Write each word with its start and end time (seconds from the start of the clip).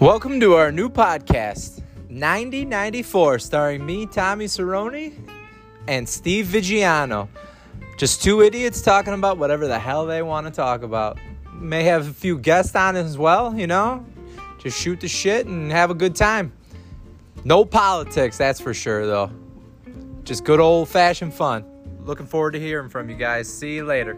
Welcome 0.00 0.38
to 0.40 0.54
our 0.54 0.70
new 0.70 0.88
podcast, 0.88 1.82
9094, 2.08 3.40
starring 3.40 3.84
me, 3.84 4.06
Tommy 4.06 4.44
Cerrone, 4.44 5.12
and 5.88 6.08
Steve 6.08 6.46
Vigiano. 6.46 7.28
Just 7.96 8.22
two 8.22 8.40
idiots 8.42 8.80
talking 8.80 9.12
about 9.12 9.38
whatever 9.38 9.66
the 9.66 9.76
hell 9.76 10.06
they 10.06 10.22
want 10.22 10.46
to 10.46 10.52
talk 10.52 10.84
about. 10.84 11.18
May 11.52 11.82
have 11.82 12.08
a 12.08 12.12
few 12.12 12.38
guests 12.38 12.76
on 12.76 12.94
as 12.94 13.18
well, 13.18 13.58
you 13.58 13.66
know? 13.66 14.06
Just 14.60 14.80
shoot 14.80 15.00
the 15.00 15.08
shit 15.08 15.48
and 15.48 15.72
have 15.72 15.90
a 15.90 15.94
good 15.94 16.14
time. 16.14 16.52
No 17.44 17.64
politics, 17.64 18.38
that's 18.38 18.60
for 18.60 18.72
sure, 18.72 19.04
though. 19.04 19.32
Just 20.22 20.44
good 20.44 20.60
old 20.60 20.88
fashioned 20.88 21.34
fun. 21.34 21.64
Looking 22.04 22.26
forward 22.26 22.52
to 22.52 22.60
hearing 22.60 22.88
from 22.88 23.10
you 23.10 23.16
guys. 23.16 23.52
See 23.52 23.74
you 23.74 23.84
later. 23.84 24.16